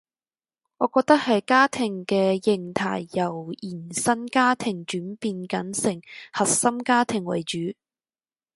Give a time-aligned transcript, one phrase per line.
[0.77, 6.01] 我覺得係家庭嘅型態由延伸家庭轉變緊成
[6.33, 7.59] 核心家庭為主